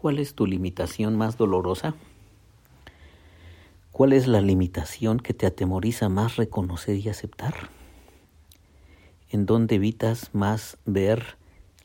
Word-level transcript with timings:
¿Cuál 0.00 0.18
es 0.18 0.34
tu 0.34 0.46
limitación 0.46 1.18
más 1.18 1.36
dolorosa? 1.36 1.94
¿Cuál 3.92 4.14
es 4.14 4.26
la 4.26 4.40
limitación 4.40 5.20
que 5.20 5.34
te 5.34 5.44
atemoriza 5.44 6.08
más 6.08 6.36
reconocer 6.36 6.96
y 6.96 7.10
aceptar? 7.10 7.68
¿En 9.28 9.44
dónde 9.44 9.74
evitas 9.74 10.30
más 10.32 10.78
ver 10.86 11.36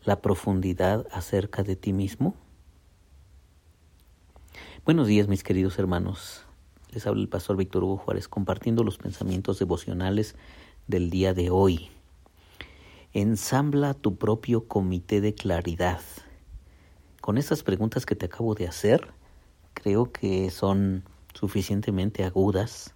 la 0.05 0.21
profundidad 0.21 1.05
acerca 1.12 1.63
de 1.63 1.75
ti 1.75 1.91
mismo? 1.91 2.36
Buenos 4.85 5.07
días 5.07 5.27
mis 5.27 5.43
queridos 5.43 5.77
hermanos. 5.77 6.45
Les 6.93 7.05
habla 7.07 7.21
el 7.21 7.27
pastor 7.27 7.57
Víctor 7.57 7.83
Hugo 7.83 7.97
Juárez 7.97 8.29
compartiendo 8.29 8.85
los 8.85 8.97
pensamientos 8.97 9.59
devocionales 9.59 10.37
del 10.87 11.09
día 11.09 11.33
de 11.33 11.49
hoy. 11.49 11.89
Ensambla 13.11 13.93
tu 13.93 14.15
propio 14.15 14.69
comité 14.69 15.19
de 15.19 15.35
claridad 15.35 15.99
con 17.26 17.39
estas 17.39 17.63
preguntas 17.63 18.05
que 18.05 18.16
te 18.16 18.27
acabo 18.27 18.53
de 18.53 18.67
hacer, 18.67 19.07
creo 19.73 20.11
que 20.11 20.52
son 20.52 21.02
suficientemente 21.34 22.23
agudas, 22.23 22.93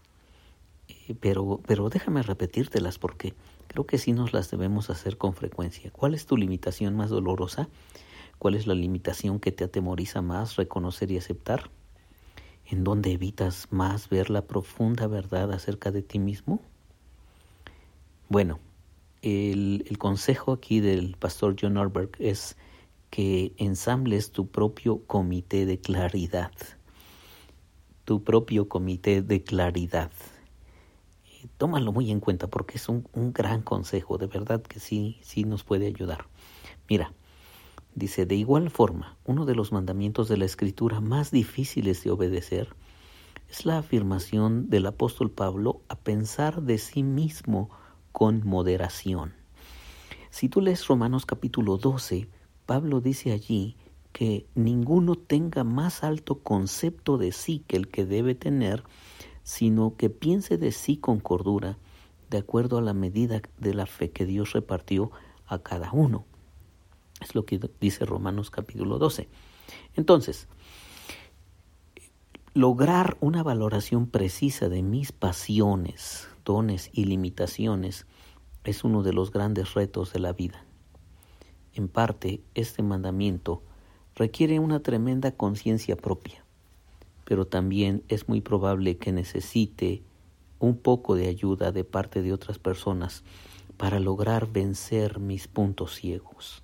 eh, 0.88 1.16
pero, 1.20 1.60
pero 1.66 1.90
déjame 1.90 2.22
repetírtelas 2.22 3.00
porque 3.00 3.34
creo 3.70 3.88
que 3.88 3.98
sí 3.98 4.14
nos 4.14 4.32
las 4.32 4.52
debemos 4.52 4.92
hacer 4.92 5.18
con 5.18 5.34
frecuencia. 5.34 5.90
¿Cuál 5.90 6.14
es 6.14 6.28
tu 6.28 6.38
limitación 6.38 6.96
más 6.96 7.10
dolorosa? 7.10 7.70
¿Cuál 8.38 8.54
es 8.54 8.68
la 8.68 8.76
limitación 8.76 9.40
que 9.40 9.52
te 9.52 9.64
atemoriza 9.64 10.22
más 10.22 10.58
reconocer 10.58 11.10
y 11.10 11.18
aceptar? 11.18 11.72
¿En 12.68 12.84
dónde 12.84 13.12
evitas 13.12 13.68
más 13.72 14.10
ver 14.10 14.30
la 14.30 14.44
profunda 14.44 15.08
verdad 15.08 15.52
acerca 15.52 15.90
de 15.90 16.04
ti 16.04 16.20
mismo? 16.20 16.62
Bueno, 18.28 18.60
el, 19.24 19.98
consejo 19.98 20.52
aquí 20.52 20.82
del 20.82 21.16
pastor 21.18 21.56
John 21.60 21.78
Orberg 21.78 22.12
es 22.20 22.58
que 23.10 23.54
ensambles 23.58 24.32
tu 24.32 24.48
propio 24.48 25.04
comité 25.06 25.66
de 25.66 25.80
claridad, 25.80 26.52
tu 28.06 28.24
propio 28.24 28.70
comité 28.70 29.22
de 29.22 29.44
claridad. 29.44 30.12
tómalo 31.58 31.92
muy 31.92 32.12
en 32.12 32.20
cuenta 32.20 32.48
porque 32.48 32.78
es 32.78 32.90
un, 32.90 33.08
un, 33.14 33.32
gran 33.34 33.62
consejo, 33.62 34.18
de 34.18 34.28
verdad 34.28 34.62
que 34.62 34.80
sí, 34.80 35.20
sí 35.22 35.44
nos 35.44 35.64
puede 35.64 35.88
ayudar. 35.88 36.26
Mira, 36.90 37.14
dice, 37.96 38.26
de 38.26 38.36
igual 38.36 38.70
forma, 38.70 39.18
uno 39.26 39.46
de 39.46 39.56
los 39.56 39.72
mandamientos 39.72 40.28
de 40.28 40.38
la 40.38 40.46
escritura 40.46 41.00
más 41.00 41.32
difíciles 41.32 42.04
de 42.04 42.12
obedecer 42.12 42.76
es 43.50 43.66
la 43.66 43.80
afirmación 43.80 44.70
del 44.70 44.86
apóstol 44.86 45.32
Pablo 45.32 45.82
a 45.90 45.96
pensar 45.96 46.62
de 46.62 46.78
sí 46.78 47.04
mismo 47.04 47.70
con 48.12 48.46
moderación. 48.46 49.34
Si 50.30 50.50
tú 50.50 50.62
lees 50.62 50.88
Romanos 50.88 51.26
capítulo 51.26 51.78
12, 51.78 52.30
Pablo 52.70 53.02
dice 53.02 53.32
allí 53.32 53.78
que 54.12 54.46
ninguno 54.54 55.16
tenga 55.16 55.64
más 55.64 56.04
alto 56.04 56.44
concepto 56.44 57.18
de 57.18 57.32
sí 57.32 57.64
que 57.66 57.76
el 57.76 57.88
que 57.88 58.06
debe 58.06 58.36
tener, 58.36 58.84
sino 59.42 59.96
que 59.98 60.12
piense 60.12 60.60
de 60.60 60.72
sí 60.72 60.96
con 60.96 61.20
cordura, 61.20 61.80
de 62.30 62.38
acuerdo 62.38 62.78
a 62.78 62.84
la 62.84 62.94
medida 62.94 63.42
de 63.58 63.74
la 63.74 63.88
fe 63.88 64.12
que 64.12 64.28
Dios 64.28 64.54
repartió 64.54 65.10
a 65.48 65.58
cada 65.64 65.92
uno. 65.92 66.28
Es 67.20 67.34
lo 67.34 67.44
que 67.44 67.60
dice 67.82 68.06
Romanos 68.06 68.52
capítulo 68.52 69.00
12. 69.00 69.28
Entonces, 69.96 70.48
lograr 72.54 73.18
una 73.20 73.42
valoración 73.42 74.06
precisa 74.06 74.70
de 74.70 74.84
mis 74.84 75.12
pasiones, 75.12 76.30
dones 76.46 76.92
y 76.94 77.06
limitaciones 77.06 78.06
es 78.64 78.84
uno 78.84 79.02
de 79.02 79.14
los 79.14 79.32
grandes 79.32 79.74
retos 79.74 80.14
de 80.14 80.20
la 80.20 80.34
vida. 80.34 80.69
En 81.80 81.88
parte, 81.88 82.42
este 82.56 82.84
mandamiento 82.84 83.64
requiere 84.14 84.60
una 84.60 84.82
tremenda 84.82 85.32
conciencia 85.32 85.96
propia, 85.96 86.44
pero 87.24 87.48
también 87.48 88.04
es 88.10 88.28
muy 88.28 88.42
probable 88.42 88.98
que 88.98 89.14
necesite 89.14 90.04
un 90.60 90.76
poco 90.76 91.16
de 91.16 91.30
ayuda 91.30 91.72
de 91.72 91.86
parte 91.86 92.22
de 92.22 92.34
otras 92.34 92.60
personas 92.60 93.24
para 93.78 94.02
lograr 94.02 94.52
vencer 94.52 95.20
mis 95.20 95.48
puntos 95.48 95.96
ciegos. 95.96 96.64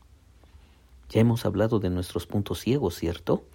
Ya 1.08 1.22
hemos 1.22 1.46
hablado 1.46 1.80
de 1.80 1.90
nuestros 1.90 2.28
puntos 2.28 2.60
ciegos, 2.60 2.96
¿cierto? 2.96 3.46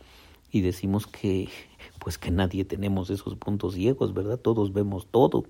Y 0.51 0.63
decimos 0.63 1.07
que 1.07 1.51
pues 1.99 2.17
que 2.17 2.31
nadie 2.31 2.65
tenemos 2.65 3.11
esos 3.11 3.37
puntos 3.37 3.75
ciegos, 3.75 4.15
¿verdad? 4.15 4.39
Todos 4.39 4.73
vemos 4.73 5.09
todo, 5.11 5.45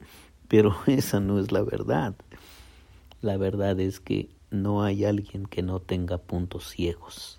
pero 0.49 0.75
esa 0.89 1.21
no 1.21 1.39
es 1.39 1.53
la 1.53 1.63
verdad. 1.63 2.17
La 3.23 3.37
verdad 3.37 3.79
es 3.79 4.01
que 4.01 4.40
no 4.51 4.83
hay 4.83 5.05
alguien 5.05 5.47
que 5.47 5.63
no 5.63 5.81
tenga 5.81 6.19
puntos 6.19 6.69
ciegos. 6.69 7.39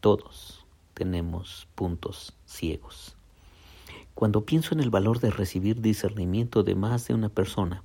Todos 0.00 0.64
tenemos 0.94 1.68
puntos 1.74 2.34
ciegos. 2.44 3.16
Cuando 4.14 4.44
pienso 4.44 4.74
en 4.74 4.80
el 4.80 4.90
valor 4.90 5.20
de 5.20 5.30
recibir 5.30 5.80
discernimiento 5.80 6.62
de 6.64 6.74
más 6.74 7.06
de 7.08 7.14
una 7.14 7.28
persona, 7.28 7.82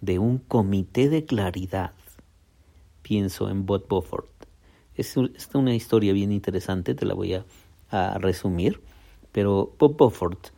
de 0.00 0.18
un 0.18 0.38
comité 0.38 1.08
de 1.08 1.24
claridad, 1.24 1.92
pienso 3.02 3.48
en 3.48 3.66
Bob 3.66 3.86
Beaufort. 3.88 4.28
Es, 4.94 5.16
una 5.54 5.74
historia 5.74 6.12
bien 6.12 6.32
interesante, 6.32 6.94
te 6.94 7.06
la 7.06 7.14
voy 7.14 7.34
a, 7.34 7.44
resumir, 8.18 8.80
pero 9.30 9.72
Bob 9.78 9.96
Beaufort, 9.96 10.48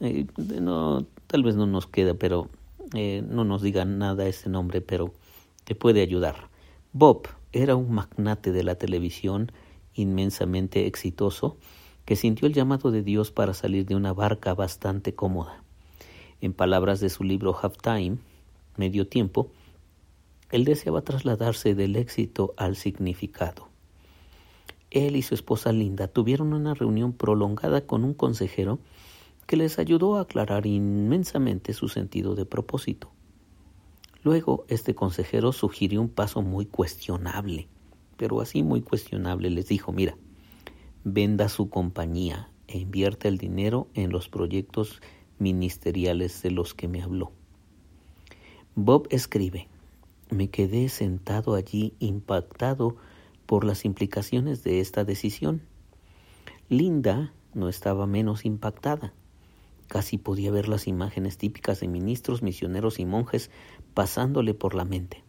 eh, 0.00 0.26
tal 1.28 1.42
vez 1.44 1.54
no 1.54 1.66
nos 1.66 1.86
queda, 1.86 2.14
pero 2.14 2.48
eh, 2.94 3.22
no 3.28 3.44
nos 3.44 3.62
diga 3.62 3.84
nada 3.84 4.26
ese 4.26 4.50
nombre, 4.50 4.80
pero 4.80 5.14
te 5.62 5.76
puede 5.76 6.02
ayudar. 6.02 6.49
Bob 6.92 7.28
era 7.52 7.76
un 7.76 7.92
magnate 7.92 8.50
de 8.50 8.64
la 8.64 8.74
televisión 8.74 9.52
inmensamente 9.94 10.88
exitoso 10.88 11.56
que 12.04 12.16
sintió 12.16 12.48
el 12.48 12.52
llamado 12.52 12.90
de 12.90 13.04
Dios 13.04 13.30
para 13.30 13.54
salir 13.54 13.86
de 13.86 13.94
una 13.94 14.12
barca 14.12 14.54
bastante 14.54 15.14
cómoda. 15.14 15.62
En 16.40 16.52
palabras 16.52 16.98
de 16.98 17.08
su 17.08 17.22
libro 17.22 17.56
Half 17.56 17.76
Time, 17.80 18.18
Medio 18.76 19.06
Tiempo, 19.06 19.52
él 20.50 20.64
deseaba 20.64 21.02
trasladarse 21.02 21.76
del 21.76 21.94
éxito 21.94 22.54
al 22.56 22.74
significado. 22.74 23.68
Él 24.90 25.14
y 25.14 25.22
su 25.22 25.34
esposa 25.34 25.70
Linda 25.70 26.08
tuvieron 26.08 26.52
una 26.52 26.74
reunión 26.74 27.12
prolongada 27.12 27.86
con 27.86 28.02
un 28.02 28.14
consejero 28.14 28.80
que 29.46 29.56
les 29.56 29.78
ayudó 29.78 30.16
a 30.16 30.22
aclarar 30.22 30.66
inmensamente 30.66 31.72
su 31.72 31.86
sentido 31.86 32.34
de 32.34 32.46
propósito. 32.46 33.12
Luego 34.22 34.64
este 34.68 34.94
consejero 34.94 35.52
sugirió 35.52 36.00
un 36.00 36.10
paso 36.10 36.42
muy 36.42 36.66
cuestionable, 36.66 37.68
pero 38.16 38.40
así 38.40 38.62
muy 38.62 38.82
cuestionable 38.82 39.48
les 39.50 39.68
dijo, 39.68 39.92
mira, 39.92 40.16
venda 41.04 41.48
su 41.48 41.70
compañía 41.70 42.50
e 42.68 42.78
invierta 42.78 43.28
el 43.28 43.38
dinero 43.38 43.88
en 43.94 44.10
los 44.10 44.28
proyectos 44.28 45.00
ministeriales 45.38 46.42
de 46.42 46.50
los 46.50 46.74
que 46.74 46.86
me 46.86 47.02
habló. 47.02 47.32
Bob 48.74 49.08
escribe, 49.10 49.68
me 50.30 50.48
quedé 50.48 50.88
sentado 50.88 51.54
allí 51.54 51.94
impactado 51.98 52.96
por 53.46 53.64
las 53.64 53.84
implicaciones 53.84 54.62
de 54.62 54.80
esta 54.80 55.04
decisión. 55.04 55.62
Linda 56.68 57.32
no 57.52 57.68
estaba 57.68 58.06
menos 58.06 58.44
impactada. 58.44 59.12
Casi 59.88 60.18
podía 60.18 60.52
ver 60.52 60.68
las 60.68 60.86
imágenes 60.86 61.36
típicas 61.36 61.80
de 61.80 61.88
ministros, 61.88 62.42
misioneros 62.42 63.00
y 63.00 63.06
monjes 63.06 63.50
pasándole 63.94 64.54
por 64.54 64.74
la 64.74 64.84
mente. 64.84 65.24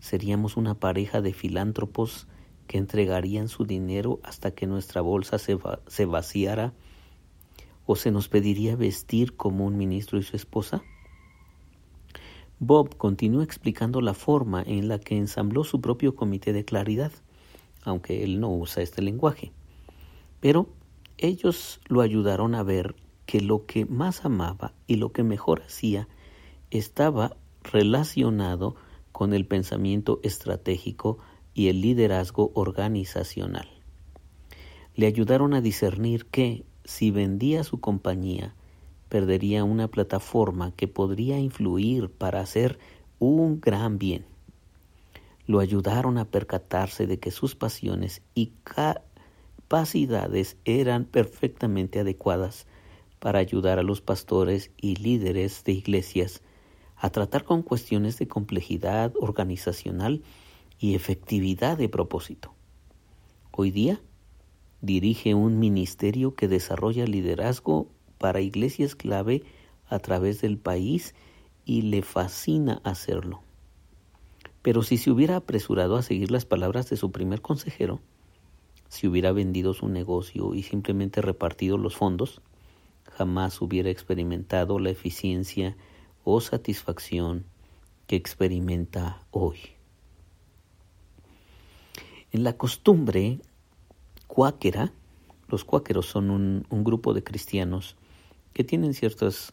Seríamos 0.00 0.56
una 0.56 0.74
pareja 0.74 1.20
de 1.20 1.32
filántropos 1.32 2.26
que 2.66 2.78
entregarían 2.78 3.48
su 3.48 3.64
dinero 3.64 4.20
hasta 4.22 4.52
que 4.52 4.66
nuestra 4.66 5.00
bolsa 5.00 5.38
se, 5.38 5.58
se 5.86 6.06
vaciara 6.06 6.72
o 7.86 7.96
se 7.96 8.10
nos 8.10 8.28
pediría 8.28 8.76
vestir 8.76 9.36
como 9.36 9.66
un 9.66 9.76
ministro 9.76 10.18
y 10.18 10.22
su 10.22 10.36
esposa. 10.36 10.82
Bob 12.58 12.96
continúa 12.96 13.42
explicando 13.42 14.00
la 14.00 14.14
forma 14.14 14.62
en 14.62 14.88
la 14.88 14.98
que 14.98 15.16
ensambló 15.16 15.64
su 15.64 15.80
propio 15.80 16.14
comité 16.14 16.52
de 16.52 16.64
claridad, 16.64 17.12
aunque 17.82 18.22
él 18.22 18.40
no 18.40 18.50
usa 18.50 18.82
este 18.82 19.02
lenguaje. 19.02 19.52
Pero 20.40 20.68
ellos 21.18 21.80
lo 21.88 22.00
ayudaron 22.00 22.54
a 22.54 22.62
ver 22.62 22.94
que 23.26 23.40
lo 23.40 23.66
que 23.66 23.86
más 23.86 24.24
amaba 24.24 24.74
y 24.86 24.96
lo 24.96 25.12
que 25.12 25.22
mejor 25.22 25.62
hacía 25.62 26.08
estaba 26.70 27.36
relacionado 27.64 28.76
con 29.12 29.34
el 29.34 29.46
pensamiento 29.46 30.20
estratégico 30.22 31.18
y 31.54 31.68
el 31.68 31.80
liderazgo 31.80 32.50
organizacional. 32.54 33.68
Le 34.94 35.06
ayudaron 35.06 35.54
a 35.54 35.60
discernir 35.60 36.26
que, 36.26 36.64
si 36.84 37.10
vendía 37.10 37.64
su 37.64 37.80
compañía, 37.80 38.54
perdería 39.08 39.64
una 39.64 39.88
plataforma 39.88 40.72
que 40.74 40.88
podría 40.88 41.38
influir 41.38 42.10
para 42.10 42.40
hacer 42.40 42.78
un 43.18 43.60
gran 43.60 43.98
bien. 43.98 44.24
Lo 45.46 45.60
ayudaron 45.60 46.18
a 46.18 46.24
percatarse 46.24 47.06
de 47.06 47.18
que 47.18 47.30
sus 47.30 47.54
pasiones 47.54 48.22
y 48.34 48.52
capacidades 49.68 50.56
eran 50.64 51.04
perfectamente 51.04 52.00
adecuadas 52.00 52.66
para 53.18 53.38
ayudar 53.38 53.78
a 53.78 53.82
los 53.82 54.00
pastores 54.00 54.70
y 54.76 54.96
líderes 54.96 55.62
de 55.64 55.72
iglesias 55.72 56.42
a 57.02 57.10
tratar 57.10 57.42
con 57.42 57.62
cuestiones 57.62 58.16
de 58.20 58.28
complejidad 58.28 59.12
organizacional 59.18 60.22
y 60.78 60.94
efectividad 60.94 61.76
de 61.76 61.88
propósito. 61.88 62.54
Hoy 63.50 63.72
día, 63.72 64.00
dirige 64.82 65.34
un 65.34 65.58
ministerio 65.58 66.36
que 66.36 66.46
desarrolla 66.46 67.04
liderazgo 67.04 67.88
para 68.18 68.40
iglesias 68.40 68.94
clave 68.94 69.42
a 69.88 69.98
través 69.98 70.40
del 70.42 70.58
país 70.58 71.16
y 71.64 71.82
le 71.82 72.02
fascina 72.02 72.80
hacerlo. 72.84 73.42
Pero 74.62 74.84
si 74.84 74.96
se 74.96 75.10
hubiera 75.10 75.34
apresurado 75.34 75.96
a 75.96 76.02
seguir 76.02 76.30
las 76.30 76.44
palabras 76.44 76.88
de 76.88 76.96
su 76.96 77.10
primer 77.10 77.42
consejero, 77.42 77.98
si 78.88 79.08
hubiera 79.08 79.32
vendido 79.32 79.74
su 79.74 79.88
negocio 79.88 80.54
y 80.54 80.62
simplemente 80.62 81.20
repartido 81.20 81.78
los 81.78 81.96
fondos, 81.96 82.42
jamás 83.10 83.60
hubiera 83.60 83.90
experimentado 83.90 84.78
la 84.78 84.90
eficiencia 84.90 85.76
o 86.24 86.40
satisfacción 86.40 87.44
que 88.06 88.16
experimenta 88.16 89.22
hoy. 89.30 89.58
En 92.32 92.44
la 92.44 92.56
costumbre 92.56 93.40
cuáquera, 94.26 94.92
los 95.48 95.64
cuáqueros 95.64 96.06
son 96.06 96.30
un, 96.30 96.84
grupo 96.84 97.12
de 97.12 97.22
cristianos 97.22 97.96
que 98.54 98.64
tienen 98.64 98.94
ciertas, 98.94 99.52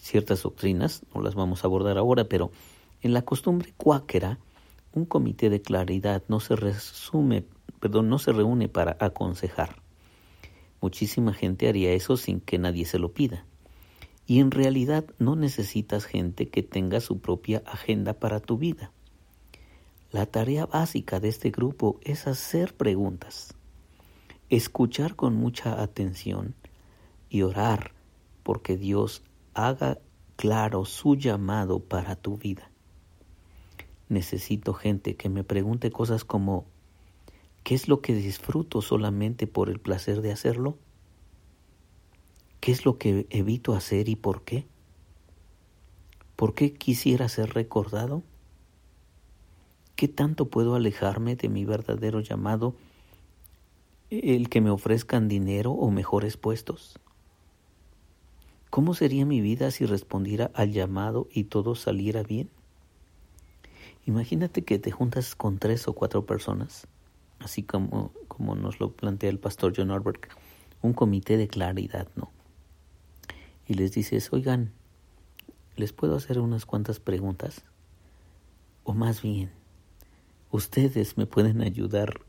ciertas 0.00 0.42
doctrinas, 0.42 1.02
no 1.14 1.22
las 1.22 1.34
vamos 1.34 1.64
a 1.64 1.68
abordar 1.68 1.96
ahora, 1.96 2.24
pero 2.24 2.50
en 3.00 3.14
la 3.14 3.22
costumbre 3.22 3.72
cuáquera, 3.76 4.38
un 4.92 5.06
comité 5.06 5.48
de 5.48 5.62
claridad 5.62 6.22
no 6.28 6.40
se 6.40 6.54
resume, 6.54 7.46
perdón, 7.80 8.10
no 8.10 8.18
se 8.18 8.32
reúne 8.32 8.68
para 8.68 8.96
aconsejar. 9.00 9.80
Muchísima 10.82 11.32
gente 11.32 11.68
haría 11.68 11.92
eso 11.92 12.18
sin 12.18 12.40
que 12.40 12.58
nadie 12.58 12.84
se 12.84 12.98
lo 12.98 13.12
pida. 13.12 13.46
Y 14.26 14.40
en 14.40 14.50
realidad 14.50 15.04
no 15.18 15.36
necesitas 15.36 16.04
gente 16.04 16.48
que 16.48 16.62
tenga 16.62 17.00
su 17.00 17.20
propia 17.20 17.62
agenda 17.66 18.14
para 18.14 18.40
tu 18.40 18.58
vida. 18.58 18.92
La 20.10 20.26
tarea 20.26 20.66
básica 20.66 21.20
de 21.20 21.28
este 21.28 21.50
grupo 21.50 21.98
es 22.02 22.26
hacer 22.26 22.74
preguntas, 22.76 23.54
escuchar 24.50 25.16
con 25.16 25.34
mucha 25.34 25.80
atención 25.82 26.54
y 27.30 27.42
orar 27.42 27.92
porque 28.42 28.76
Dios 28.76 29.22
haga 29.54 29.98
claro 30.36 30.84
su 30.84 31.14
llamado 31.16 31.80
para 31.80 32.16
tu 32.16 32.36
vida. 32.36 32.70
Necesito 34.08 34.74
gente 34.74 35.16
que 35.16 35.28
me 35.30 35.44
pregunte 35.44 35.90
cosas 35.90 36.24
como 36.24 36.66
¿qué 37.62 37.74
es 37.74 37.88
lo 37.88 38.02
que 38.02 38.14
disfruto 38.14 38.82
solamente 38.82 39.46
por 39.46 39.70
el 39.70 39.80
placer 39.80 40.20
de 40.20 40.32
hacerlo? 40.32 40.76
¿Qué 42.62 42.70
es 42.70 42.84
lo 42.84 42.96
que 42.96 43.26
evito 43.30 43.74
hacer 43.74 44.08
y 44.08 44.14
por 44.14 44.42
qué? 44.42 44.68
¿Por 46.36 46.54
qué 46.54 46.72
quisiera 46.72 47.28
ser 47.28 47.54
recordado? 47.54 48.22
¿Qué 49.96 50.06
tanto 50.06 50.48
puedo 50.48 50.76
alejarme 50.76 51.34
de 51.34 51.48
mi 51.48 51.64
verdadero 51.64 52.20
llamado, 52.20 52.76
el 54.10 54.48
que 54.48 54.60
me 54.60 54.70
ofrezcan 54.70 55.26
dinero 55.26 55.72
o 55.72 55.90
mejores 55.90 56.36
puestos? 56.36 57.00
¿Cómo 58.70 58.94
sería 58.94 59.26
mi 59.26 59.40
vida 59.40 59.72
si 59.72 59.84
respondiera 59.84 60.52
al 60.54 60.70
llamado 60.70 61.26
y 61.32 61.44
todo 61.44 61.74
saliera 61.74 62.22
bien? 62.22 62.48
Imagínate 64.06 64.62
que 64.62 64.78
te 64.78 64.92
juntas 64.92 65.34
con 65.34 65.58
tres 65.58 65.88
o 65.88 65.94
cuatro 65.94 66.26
personas, 66.26 66.86
así 67.40 67.64
como, 67.64 68.12
como 68.28 68.54
nos 68.54 68.78
lo 68.78 68.92
plantea 68.92 69.30
el 69.30 69.40
pastor 69.40 69.72
John 69.76 69.90
Orberg, 69.90 70.28
un 70.80 70.92
comité 70.92 71.36
de 71.36 71.48
claridad, 71.48 72.06
¿no? 72.14 72.30
Y 73.66 73.74
les 73.74 73.92
dices, 73.92 74.32
oigan, 74.32 74.72
¿les 75.76 75.92
puedo 75.92 76.16
hacer 76.16 76.38
unas 76.38 76.66
cuantas 76.66 77.00
preguntas? 77.00 77.62
O 78.84 78.92
más 78.92 79.22
bien, 79.22 79.52
ustedes 80.50 81.16
me 81.16 81.26
pueden 81.26 81.62
ayudar 81.62 82.20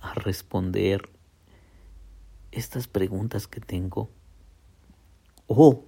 a 0.00 0.14
responder 0.14 1.10
estas 2.52 2.88
preguntas 2.88 3.48
que 3.48 3.60
tengo 3.60 4.08
o 5.46 5.84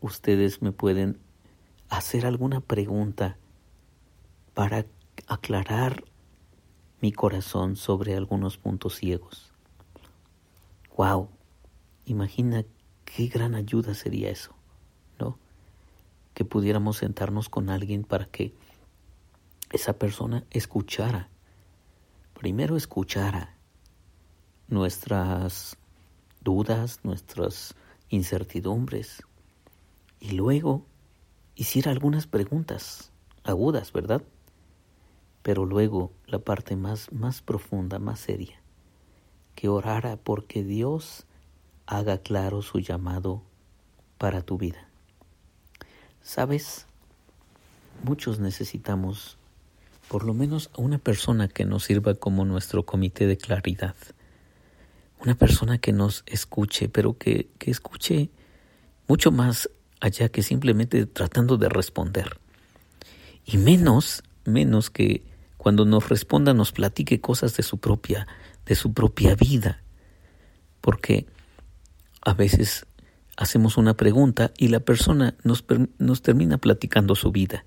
ustedes 0.00 0.62
me 0.62 0.72
pueden 0.72 1.18
hacer 1.88 2.26
alguna 2.26 2.60
pregunta 2.60 3.36
para 4.54 4.86
aclarar 5.26 6.04
mi 7.00 7.12
corazón 7.12 7.76
sobre 7.76 8.16
algunos 8.16 8.56
puntos 8.58 8.96
ciegos. 8.96 9.52
Wow, 10.96 11.28
imagina 12.06 12.64
qué 13.14 13.26
gran 13.26 13.54
ayuda 13.54 13.94
sería 13.94 14.30
eso, 14.30 14.54
¿no? 15.18 15.38
Que 16.34 16.44
pudiéramos 16.44 16.98
sentarnos 16.98 17.48
con 17.48 17.68
alguien 17.68 18.04
para 18.04 18.26
que 18.26 18.54
esa 19.70 19.94
persona 19.98 20.44
escuchara, 20.50 21.28
primero 22.34 22.76
escuchara 22.76 23.54
nuestras 24.68 25.76
dudas, 26.40 27.00
nuestras 27.02 27.74
incertidumbres 28.08 29.22
y 30.20 30.32
luego 30.32 30.86
hiciera 31.54 31.90
algunas 31.90 32.26
preguntas 32.26 33.12
agudas, 33.44 33.92
¿verdad? 33.92 34.22
Pero 35.42 35.66
luego 35.66 36.12
la 36.26 36.38
parte 36.38 36.76
más, 36.76 37.12
más 37.12 37.42
profunda, 37.42 37.98
más 37.98 38.20
seria, 38.20 38.60
que 39.54 39.68
orara 39.68 40.16
porque 40.16 40.62
Dios 40.62 41.26
haga 41.98 42.18
claro 42.18 42.62
su 42.62 42.78
llamado 42.78 43.42
para 44.18 44.42
tu 44.42 44.58
vida. 44.58 44.88
¿Sabes? 46.22 46.86
Muchos 48.04 48.38
necesitamos 48.38 49.36
por 50.08 50.24
lo 50.24 50.34
menos 50.34 50.70
a 50.76 50.80
una 50.80 50.98
persona 50.98 51.48
que 51.48 51.64
nos 51.64 51.84
sirva 51.84 52.14
como 52.14 52.44
nuestro 52.44 52.84
comité 52.84 53.26
de 53.26 53.36
claridad 53.36 53.94
una 55.22 55.36
persona 55.36 55.78
que 55.78 55.92
nos 55.92 56.24
escuche, 56.26 56.88
pero 56.88 57.16
que, 57.16 57.48
que 57.58 57.70
escuche 57.70 58.30
mucho 59.06 59.30
más 59.30 59.70
allá 60.00 60.28
que 60.28 60.42
simplemente 60.42 61.06
tratando 61.06 61.56
de 61.56 61.68
responder. 61.68 62.40
Y 63.44 63.56
menos, 63.56 64.24
menos 64.44 64.90
que 64.90 65.22
cuando 65.56 65.84
nos 65.84 66.08
responda 66.08 66.54
nos 66.54 66.72
platique 66.72 67.20
cosas 67.20 67.56
de 67.56 67.62
su 67.62 67.78
propia, 67.78 68.26
de 68.66 68.74
su 68.74 68.92
propia 68.92 69.36
vida. 69.36 69.82
Porque 70.80 71.26
a 72.22 72.34
veces 72.34 72.86
hacemos 73.36 73.76
una 73.76 73.94
pregunta 73.94 74.52
y 74.56 74.68
la 74.68 74.80
persona 74.80 75.34
nos, 75.44 75.64
nos 75.98 76.22
termina 76.22 76.58
platicando 76.58 77.14
su 77.14 77.32
vida. 77.32 77.64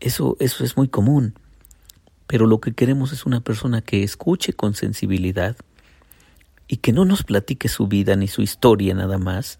Eso, 0.00 0.36
eso 0.40 0.64
es 0.64 0.76
muy 0.76 0.88
común. 0.88 1.34
Pero 2.26 2.46
lo 2.46 2.60
que 2.60 2.72
queremos 2.72 3.12
es 3.12 3.26
una 3.26 3.40
persona 3.40 3.82
que 3.82 4.02
escuche 4.02 4.52
con 4.52 4.74
sensibilidad, 4.74 5.56
y 6.72 6.76
que 6.76 6.92
no 6.92 7.04
nos 7.04 7.24
platique 7.24 7.66
su 7.66 7.88
vida 7.88 8.14
ni 8.14 8.28
su 8.28 8.42
historia 8.42 8.94
nada 8.94 9.18
más, 9.18 9.58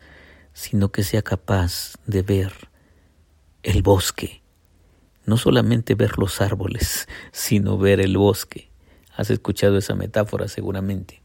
sino 0.52 0.92
que 0.92 1.02
sea 1.02 1.23
capaz 1.23 1.94
de 2.06 2.23
ver 2.23 2.52
el 3.64 3.82
bosque, 3.82 4.42
no 5.26 5.37
solamente 5.37 5.97
ver 5.97 6.18
los 6.18 6.40
árboles, 6.40 7.09
sino 7.32 7.78
ver 7.78 8.00
el 8.00 8.16
bosque. 8.16 8.70
Has 9.16 9.28
escuchado 9.30 9.76
esa 9.76 9.97
metáfora 9.97 10.47
seguramente. 10.47 11.20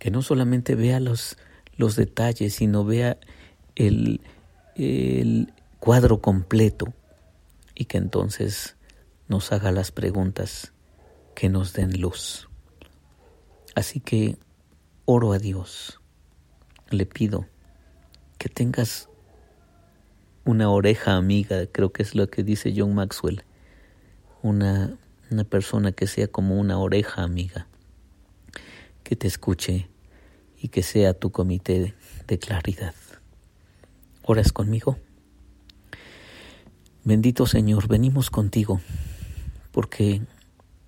Que 0.00 0.10
no 0.10 0.20
solamente 0.20 0.74
vea 0.74 0.98
los, 0.98 1.38
los 1.76 1.96
detalles, 1.96 2.54
sino 2.54 2.84
vea 2.84 3.18
el, 3.74 4.20
el 4.76 5.52
cuadro 5.78 6.20
completo 6.20 6.92
y 7.74 7.86
que 7.86 7.98
entonces 7.98 8.76
nos 9.28 9.52
haga 9.52 9.72
las 9.72 9.90
preguntas 9.90 10.72
que 11.34 11.48
nos 11.48 11.72
den 11.72 12.00
luz. 12.00 12.48
Así 13.74 14.00
que 14.00 14.36
oro 15.04 15.32
a 15.32 15.38
Dios, 15.38 16.00
le 16.90 17.06
pido 17.06 17.46
que 18.38 18.48
tengas 18.48 19.08
una 20.44 20.70
oreja 20.70 21.16
amiga, 21.16 21.66
creo 21.66 21.92
que 21.92 22.02
es 22.02 22.14
lo 22.14 22.28
que 22.28 22.44
dice 22.44 22.72
John 22.76 22.94
Maxwell, 22.94 23.42
una, 24.42 24.96
una 25.30 25.44
persona 25.44 25.92
que 25.92 26.06
sea 26.06 26.28
como 26.28 26.60
una 26.60 26.78
oreja 26.78 27.22
amiga, 27.22 27.66
que 29.02 29.16
te 29.16 29.26
escuche 29.26 29.88
y 30.64 30.68
que 30.68 30.82
sea 30.82 31.12
tu 31.12 31.30
comité 31.30 31.94
de 32.26 32.38
claridad. 32.38 32.94
¿Oras 34.22 34.50
conmigo? 34.50 34.96
Bendito 37.04 37.44
Señor, 37.44 37.86
venimos 37.86 38.30
contigo, 38.30 38.80
porque 39.72 40.22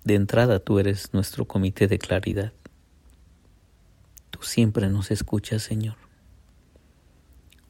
de 0.03 0.15
entrada 0.15 0.57
tú 0.59 0.79
eres 0.79 1.13
nuestro 1.13 1.45
comité 1.45 1.87
de 1.87 1.99
claridad 1.99 2.51
siempre 4.41 4.89
nos 4.89 5.11
escuchas, 5.11 5.63
Señor. 5.63 5.95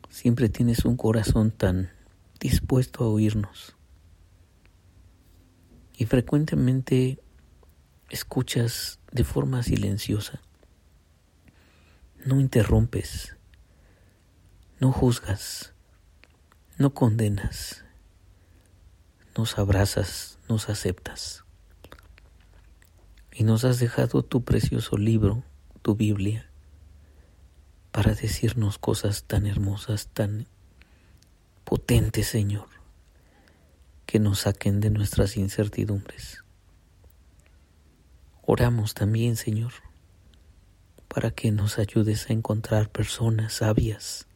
Siempre 0.09 0.49
tienes 0.49 0.85
un 0.85 0.97
corazón 0.97 1.51
tan 1.51 1.91
dispuesto 2.39 3.03
a 3.03 3.07
oírnos. 3.07 3.75
Y 5.97 6.05
frecuentemente 6.05 7.19
escuchas 8.09 8.99
de 9.11 9.23
forma 9.23 9.63
silenciosa. 9.63 10.41
No 12.27 12.41
interrumpes, 12.41 13.37
no 14.81 14.91
juzgas, 14.91 15.73
no 16.77 16.93
condenas, 16.93 17.85
nos 19.37 19.57
abrazas, 19.57 20.37
nos 20.49 20.67
aceptas. 20.67 21.45
Y 23.31 23.45
nos 23.45 23.63
has 23.63 23.79
dejado 23.79 24.23
tu 24.23 24.43
precioso 24.43 24.97
libro 24.97 25.45
tu 25.81 25.95
Biblia 25.95 26.49
para 27.93 28.13
decirnos 28.13 28.77
cosas 28.77 29.23
tan 29.23 29.45
hermosas, 29.45 30.09
tan 30.09 30.47
potentes, 31.63 32.27
Señor, 32.27 32.67
que 34.05 34.19
nos 34.19 34.39
saquen 34.39 34.81
de 34.81 34.89
nuestras 34.89 35.37
incertidumbres. 35.37 36.43
Oramos 38.41 38.95
también, 38.95 39.37
Señor, 39.37 39.71
para 41.17 41.31
que 41.31 41.49
nos 41.49 41.79
ayudes 41.79 42.29
a 42.29 42.33
encontrar 42.33 42.91
personas 42.91 43.53
sabias, 43.53 44.27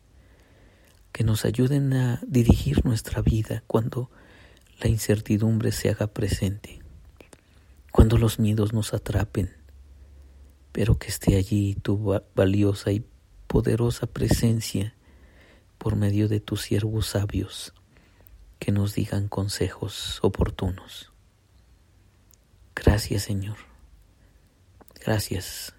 que 1.11 1.23
nos 1.23 1.45
ayuden 1.45 1.93
a 1.93 2.19
dirigir 2.25 2.83
nuestra 2.83 3.21
vida 3.21 3.63
cuando 3.67 4.09
la 4.79 4.89
incertidumbre 4.89 5.71
se 5.73 5.89
haga 5.89 6.07
presente, 6.07 6.79
cuando 7.91 8.17
los 8.17 8.39
miedos 8.39 8.73
nos 8.73 8.95
atrapen, 8.95 9.55
pero 10.71 10.97
que 10.97 11.09
esté 11.09 11.35
allí 11.35 11.75
tu 11.75 12.19
valiosa 12.33 12.91
y 12.91 13.05
poderosa 13.45 14.07
presencia 14.07 14.95
por 15.77 15.95
medio 15.95 16.27
de 16.27 16.39
tus 16.39 16.63
siervos 16.63 17.05
sabios 17.05 17.75
que 18.57 18.71
nos 18.71 18.95
digan 18.95 19.27
consejos 19.27 20.17
oportunos. 20.23 21.13
Gracias 22.73 23.21
Señor. 23.21 23.57
Gracias 25.05 25.75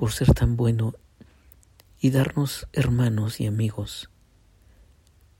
por 0.00 0.12
ser 0.12 0.32
tan 0.32 0.56
bueno 0.56 0.94
y 2.00 2.08
darnos 2.08 2.66
hermanos 2.72 3.38
y 3.38 3.46
amigos 3.46 4.08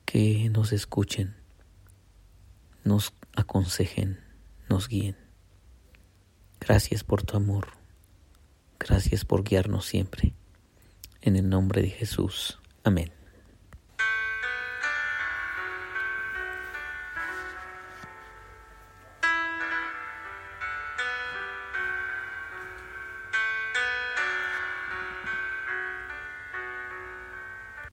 que 0.04 0.50
nos 0.50 0.74
escuchen 0.74 1.34
nos 2.84 3.14
aconsejen, 3.34 4.20
nos 4.68 4.86
guíen. 4.88 5.16
Gracias 6.60 7.04
por 7.04 7.22
tu 7.22 7.38
amor. 7.38 7.68
Gracias 8.78 9.24
por 9.24 9.44
guiarnos 9.44 9.86
siempre. 9.86 10.34
En 11.22 11.36
el 11.36 11.48
nombre 11.48 11.80
de 11.80 11.88
Jesús. 11.88 12.58
Amén. 12.84 13.19